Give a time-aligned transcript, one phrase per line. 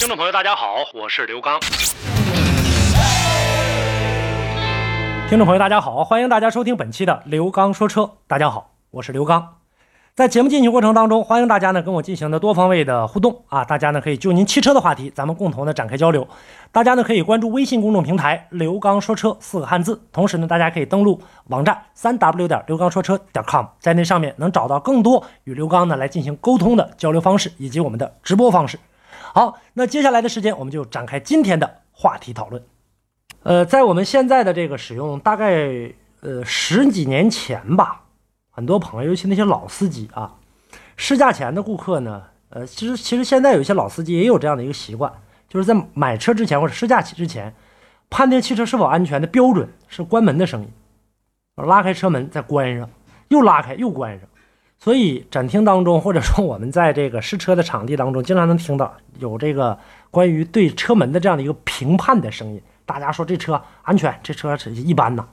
[0.00, 1.60] 听众朋友，大家好，我是刘刚。
[5.28, 8.10] 听众朋友，大家好，欢迎大家收听本期的刘刚说车。
[8.26, 9.56] 大家好，我是刘刚。
[10.14, 16.26] 在节目进行过程当中，欢迎大家呢跟我进行的多方位的互动啊，大家呢可以就您汽车的话题，咱们共同的展开交流。
[16.72, 28.78] 大家呢可以关注微信公众平台“刘刚说车”四个汉字，同时呢大家可以登录网站三 w 点刘刚说车点 com，在那上面能找到更多与刘刚呢来进行沟通的交流方式以及我们的直播方式。
[29.32, 32.60] 好，那接下来的时间我们就展开今天的话题讨论。
[33.44, 38.02] 呃，在我们现在的这个使用，大概呃十几年前吧，
[38.50, 40.34] 很多朋友，尤其那些老司机啊，
[40.96, 45.12] 试驾前的顾客呢，呃，其实其实现在有一些老司机也有这样的一个习惯，
[45.48, 47.54] 就是在买车之前或者试驾之前，
[48.10, 50.68] 判定汽车是否安全的标准是关门的声音，
[51.54, 52.90] 拉开车门再关上，
[53.28, 54.28] 又拉开又关上。
[54.82, 59.78] 所以展厅当中，或者说我们在这个试车的场地当中，经常能听到有这个
[60.10, 62.62] 关于对车门的这样的一个评判的声音。
[62.86, 65.26] 大家说这车安全，这车是一般呐。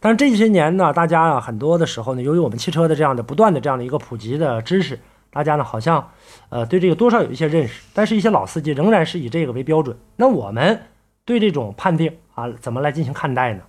[0.00, 4.98] 但是这些年呢，大家啊很多的时候呢，由于我们汽车的这样的不断的这样的一个普及的知识，
[5.30, 6.10] 大家呢好像
[6.48, 7.82] 呃对这个多少有一些认识。
[7.92, 9.94] 但是，一些老司机仍然是以这个为标准。
[10.16, 10.80] 那我们
[11.26, 13.60] 对这种判定啊，怎么来进行看待呢？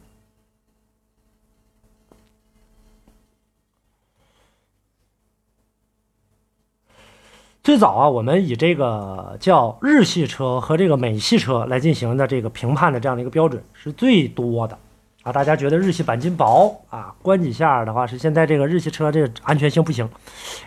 [7.65, 14.77] 最早啊，我们以这个叫日系车和这个美系车来进行的这个评判的这样的一个标准是最多的
[15.23, 15.31] 啊。
[15.31, 20.07] 大家觉得日系钣金薄啊，关几下的话是现在这个日系车这个安全性不行。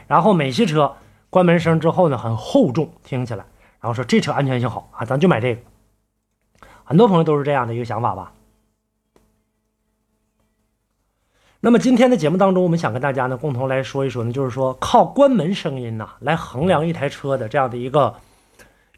[0.09, 0.93] 然后美系车
[1.31, 3.45] 关门声之后呢很厚重，听起来，
[3.81, 5.61] 然后说这车安全性好啊，咱就买这个。
[6.83, 8.33] 很多朋友都是这样的一个想法吧。
[11.61, 18.15] 那么今天的节目当中，我们想跟大家呢共同来说一说呢，就是说靠关门声音呐来衡量一台车的这样的一个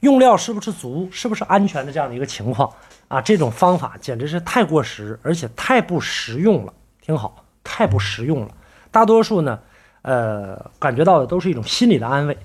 [0.00, 2.70] 用料是不是足、是不是安全的这样的一个情况
[3.08, 6.72] 啊，这种方法简直是太过时，而且太不实用了。
[7.00, 8.48] 听好，太不实用了。
[8.90, 9.58] 大多数呢，
[10.02, 12.36] 呃，感觉到的都是一种心理的安慰。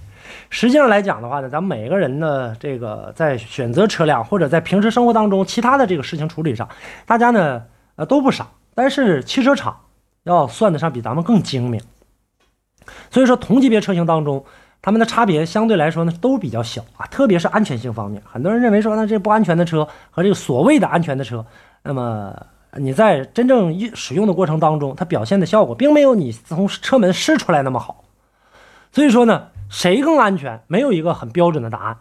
[0.50, 6.70] 实际上来讲的话呢，咱们每个人呢，这个在选择车辆或者在平时生活当中其他的这个事情处理上，
[7.06, 7.64] 大家呢，
[7.97, 8.47] 呃，都不傻。
[8.74, 9.78] 但是汽车厂。
[10.25, 11.80] 要算得上比咱们更精明，
[13.12, 14.44] 所以说同级别车型当中，
[14.81, 21.46] 它们的差别相对来说呢都比较小啊，特别是安全性方面，很多人认为说那这不安全的车和这个所谓的安全的车，
[21.84, 22.35] 那么
[22.74, 28.03] 你在真正使用的过程当中，它表现的效果并没有你从车门试出来那么好，
[28.91, 31.97] 所以说呢，谁更安全，没有一个很标准的答案。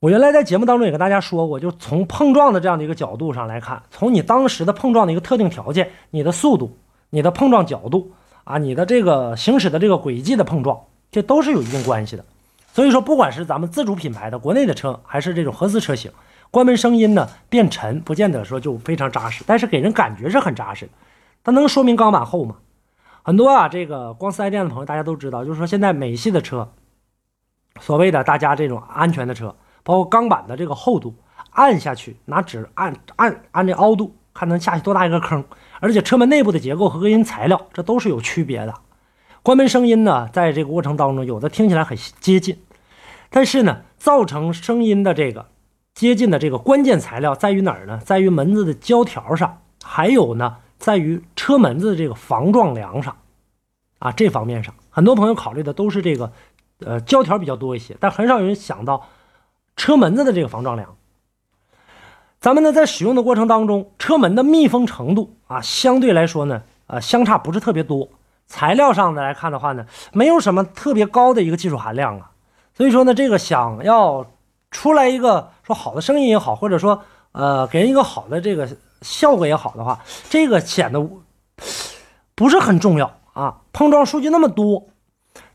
[0.00, 6.78] 我原来在节目当中也跟大家说过，就从碰撞的这样的一个角度上来看，从你当时的碰撞的一个特定条件，你的速度。
[7.14, 8.12] 你的碰撞角度
[8.44, 10.80] 啊，你的这个行驶的这个轨迹的碰撞，
[11.10, 12.24] 这都是有一定关系的。
[12.72, 16.10] 所以说，不管是咱们自主品牌的国内的车，还是这种合资车型，
[16.50, 20.92] 关门声音呢变沉，不见得说就非常扎实，但是给人感觉是很扎实的。
[21.44, 22.56] 它能说明钢板厚吗？
[23.22, 26.72] 很多啊，这个光四 S 店的朋友大家都知道，就是说现在美系的车，
[27.78, 31.14] 所谓的大家这种安全的车，包括钢板的这个厚度，
[31.50, 35.44] 按下去拿纸按按按这凹度，看能下去多大一个坑。
[35.80, 38.74] 而且车门内部的结构和隔音材料，这都是有区别的。
[39.42, 42.58] 关门声音呢，在这个过程当中，有的听起来很接近，
[43.30, 45.48] 但是呢，造成声音的这个
[45.94, 47.98] 接近的这个关键材料在于哪儿呢？
[48.04, 53.16] 在于门子的胶条上，还有呢，在于车门子的这个防撞梁上。
[53.98, 56.32] 啊，这方面上，很多朋友考虑的都是这个，
[56.80, 59.08] 呃，胶条比较多一些，但很少有人想到
[59.76, 60.96] 车门子的这个防撞梁。
[62.42, 68.08] 咱们呢，在使用的过程当中，车门的密封程度啊，相对来说呢，呃，相差不是特别多。
[68.48, 72.32] 材料上的来看的话呢，没有什么特别高的一个技术含量啊。
[72.74, 74.26] 所以说呢，这个想要
[74.72, 78.68] 出来一个说好的声音也好，或者说呃，给人一个好的这个
[79.02, 81.08] 效果也好的话，这个显得
[82.34, 83.60] 不是很重要啊。
[83.72, 84.88] 碰撞数据那么多，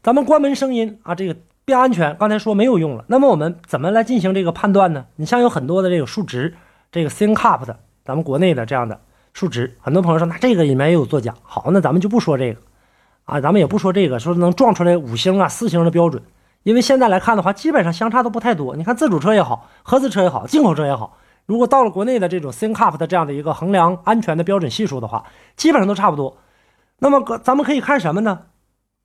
[0.01, 1.35] 咱们关门声音啊，这个
[1.65, 3.03] 变安全，刚才说没有用了。
[3.07, 5.07] 那么我们怎么来进行这个判断呢？
[5.17, 6.55] 你像有很多的这个数值。
[6.97, 8.99] 这个 ThinkUp 的，咱们国内的这样的
[9.33, 11.31] 数值，很多朋友说，那这个里面也有作假。
[11.43, 12.59] 好，那咱们就不说这个，
[13.25, 16.23] 啊，咱们也不说这个，说能撞出来五星啊、四星的标准。
[16.63, 18.75] 因为现在来看的话，基本上相差都不太多。
[18.75, 21.15] 你看自主车也好，合资车也好，进口车也好，
[21.45, 25.23] 如果到了国内的这种 ThinkUp 的这样的一个衡量安全的标准系数的话，
[25.55, 26.35] 基本上都差不多。
[26.97, 28.39] 那么咱们可以看什么呢？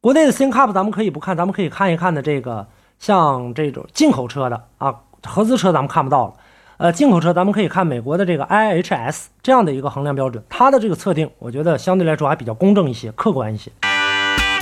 [0.00, 2.66] 国内的 ThinkUp 咱们可以不看，咱们可以看一看的这个
[2.98, 6.34] 像这种进口车的啊，合资车咱们看不到了。
[6.82, 13.70] 呃，进口车咱们可以看美国的这个 IHS 这样的一个衡量标准，它的这个测定，我觉得相对来说还比较公正一些，客观一些。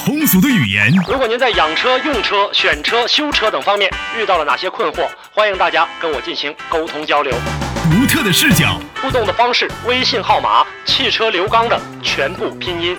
[0.05, 7.33] 通俗的语言，如果您在养车、用车、选车、修车等方面遇到了哪些困惑，欢迎大家跟我进行沟通交流。
[7.91, 12.95] 独特的视角，互动的方式：微信号码“汽车刘刚”的全部拼音。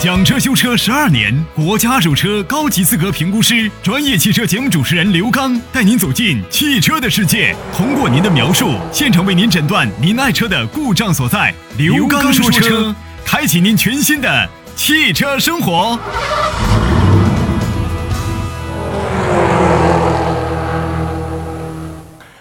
[0.00, 11.52] 讲车修车十二年，国家二手车高级资格评估师，专业汽车节目主持人刘刚带您走进汽车的世界，通过您的描述，现场为您诊断您爱车的故障所在。
[11.76, 15.98] 刘刚说车，开启您全新的汽车生活。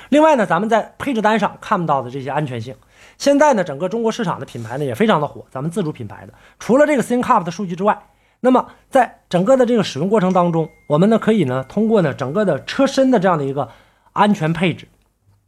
[0.09, 2.75] 另外呢，咱们在配置单上看不到的这些安全性，
[3.17, 5.45] 现在呢，整个中国市场的品牌呢也非常的火。
[5.49, 7.99] 咱们自主品牌的，除了这个 ThinkUp 的数据之外，
[8.39, 13.69] 那么在整个的这个使用过程当中，我们呢可以呢通过呢整个的车身的这样的一个
[14.13, 14.87] 安全配置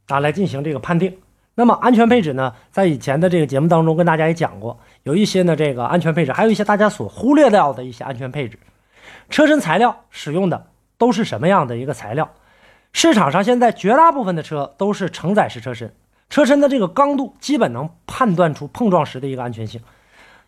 [0.08, 1.16] 啊来进行这个判定。
[1.54, 8.58] 那么安全配置呢，在以前的这个节目当中跟大家也讲过，有一些呢这个安全配置，还有一些大家所忽略掉的一些安全配置。
[9.28, 10.66] 车身材料使用的
[10.98, 12.30] 都是什么样的一个材料？
[12.92, 15.94] 市场上现在绝大部分的车都是承载式车身，
[16.30, 19.80] 车身的这个刚度基本能判断出碰撞时的一个安全性。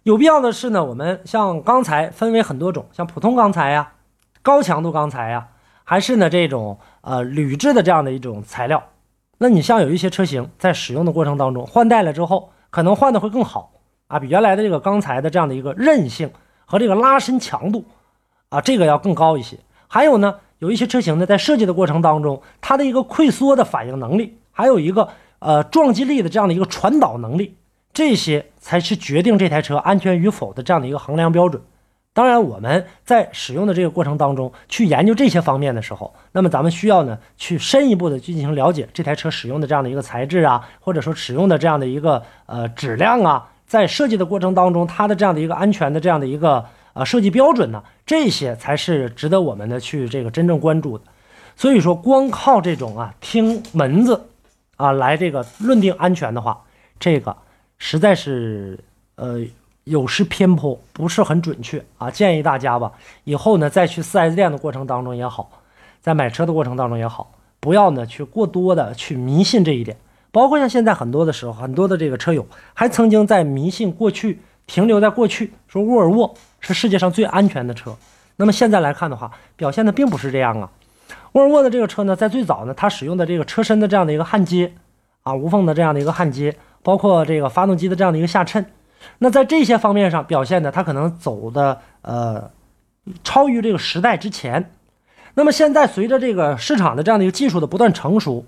[0.04, 3.92] 有必要的是呢，我们像钢材分为很多种，像普通钢材呀、
[4.40, 5.48] 高强度钢材呀，
[5.84, 8.82] 还是呢这种呃铝制的这样的一种材料。
[9.38, 13.72] 那你像有一些车型在使用的过程当中换代了之后，可能换的会更好
[14.06, 16.30] 啊，比原来的这个钢材的这样的一个韧性
[16.64, 17.84] 和这个拉伸强度
[18.48, 19.58] 啊，这个要更高一些。
[19.88, 20.36] 还有呢。
[20.58, 25.08] 有一些车型呢，在设计的过程当中，它的一个溃缩的反应能力，还有一个
[25.42, 27.56] 呃撞击力的这样的一个传导能力，
[27.92, 31.62] 这些才是决定这台车安全与否的这样的一个衡量标准。
[32.14, 46.64] 当然，我们在使用的这个过程当中，去研究这些方面的时候，那么咱们需要呢，去深一步的去进行了解这台车使用的这样的一个材质啊，或者说使用的这样的一个呃质量啊，在设计的过程当中，它的这样的一个安全的这样的一个。
[46.94, 51.04] 呃，设计标准呢，这些才是值得我们的去这个真正关注的。
[51.56, 54.26] 所以说，光靠这种啊听门子
[54.82, 56.60] 啊来这个论定安全的话，
[56.98, 57.36] 这个
[57.78, 58.78] 实在是
[59.14, 59.40] 呃
[59.84, 62.10] 有失偏颇，不是很准确啊。
[62.10, 62.90] 建议大家吧，
[63.24, 65.50] 以后呢再去 4S 店的过程当中也好，
[66.00, 67.30] 在买车的过程当中也好，
[67.60, 69.96] 不要呢去过多的去迷信这一点。
[70.30, 76.34] 包括像现在很多的时候，很多的这个车友还曾经在迷信过去，停留在过去，说沃尔沃。
[76.64, 77.92] 是世界上最安全的车，
[78.36, 80.70] 那么现在来看的话，表现的并不是这样啊。
[81.32, 84.72] 沃尔沃的这个车呢，在最早呢，它使用的这个车身的这样的一个焊接
[85.22, 88.66] 啊，无缝的这样的一个焊接，包括这个发动机的这样的一个下衬，
[89.18, 92.50] 那在这些方面上表现的，它可能走的呃
[93.24, 94.72] 超于这个时代之前。
[95.34, 98.44] 那么现在随着这个市场的这样的一个技术的不断成熟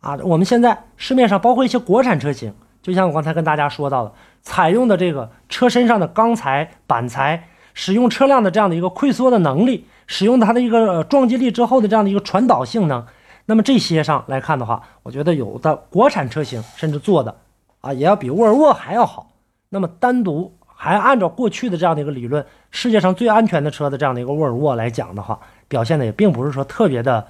[0.00, 4.12] 啊，我们现在市面上包括一些国产车型，就像我刚才跟大家说到的，
[4.42, 7.48] 采用的这个车身上的钢材板材。
[7.80, 13.06] 使用车辆的这样的一个溃缩的能力，使用它的一个撞击力之后的这样的一个传导性能，
[13.46, 17.36] 那么这些上来看的话，我觉得有的国产车型甚至做的
[17.80, 19.30] 啊，也要比沃尔沃还要好。
[19.68, 27.28] 那么单独还按照过去的这样的一个理论，世界上最安全的车的这样的一个沃尔沃来讲的话，表现的也并不是说特别的，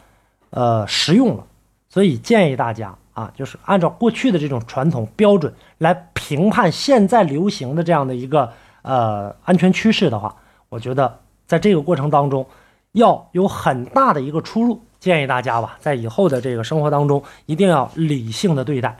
[0.48, 1.44] 呃，实用了。
[1.90, 8.50] 所以建议大家啊，就是按照过去的这种传统标准来评判现在流行的这样的一个。
[8.88, 10.34] 呃，安全趋势的话，
[10.70, 12.46] 我觉得在这个过程当中
[12.92, 14.80] 要有很大的一个出入。
[14.98, 18.96] 建议大家吧，在以后的这个生活当中，一定要理性的对待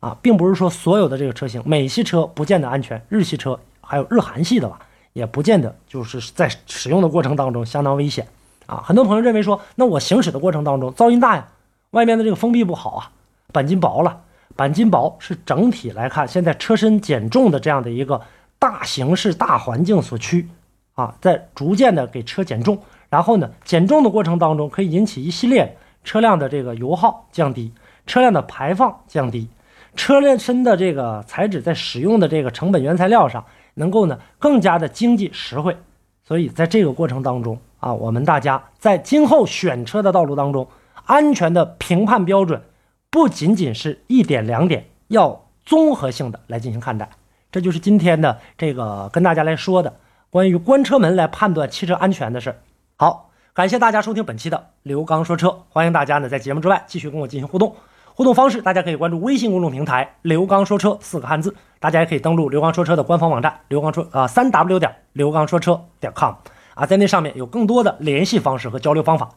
[0.00, 4.80] 啊，并不是说所有的这个车型，美系车不见得安全，日系车还有日韩系的吧，
[5.12, 8.26] 也不见得就是在使用的过程当中相当危险
[8.64, 8.82] 啊。
[8.84, 11.46] 很多朋友认为说，那我行驶的过程当中噪音大呀，
[11.90, 13.12] 外面的这个封闭不好啊，
[13.52, 14.22] 钣金薄了，
[14.56, 18.20] 钣金薄是整体来看，现在车身减重的这样的一个。
[18.58, 20.48] 大形势、大环境所趋，
[20.94, 27.72] 啊，在逐渐的给车减重，然后呢，减重的过程当中可以引起一系列车辆的这个油耗降低，
[28.06, 29.48] 车辆的排放降低，
[29.94, 33.44] 车辆身的这个材质在使用的这个成本原材料上
[33.74, 35.76] 能够呢更加的经济实惠，
[36.24, 40.66] 所以在这个过程当中啊，我们大家在今后选车的道路当中，
[41.04, 42.62] 安全的评判标准
[43.10, 47.08] 不仅仅是一点两点，要综合性的来进行看待。
[47.56, 49.96] 这就是今天的这个跟大家来说的
[50.28, 52.56] 关于关车门来判断汽车安全的事儿。
[52.96, 57.74] 好，感谢大家收听本期的刘刚说车，欢迎大家呢在节目之外继续跟我进行互动。
[58.12, 66.34] 互动方式，大家可以关注微信公众平台“刘刚说车”四个汉字，大家也可以登录刘刚说车的官方网站刘刚说啊三 w 点刘刚说车点 com
[66.74, 69.30] 啊，在那上面有更多的联系方式和交流方法。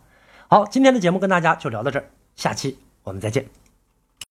[0.50, 3.69] 好，今天的节目跟大家就聊到这儿，下期我们再见。